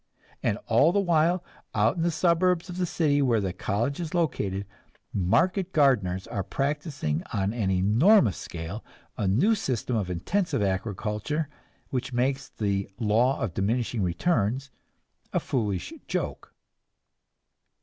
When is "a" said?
9.15-9.27, 15.33-15.39